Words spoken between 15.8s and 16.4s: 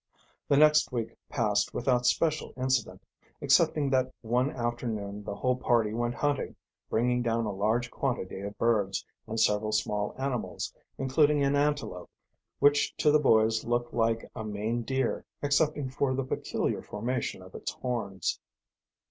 for the